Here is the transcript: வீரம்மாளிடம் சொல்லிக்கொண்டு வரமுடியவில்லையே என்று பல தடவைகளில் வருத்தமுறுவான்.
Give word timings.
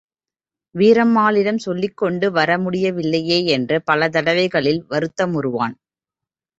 வீரம்மாளிடம் 0.75 1.57
சொல்லிக்கொண்டு 1.57 2.31
வரமுடியவில்லையே 2.31 3.45
என்று 3.47 3.83
பல 3.83 4.09
தடவைகளில் 4.09 4.85
வருத்தமுறுவான். 4.89 5.75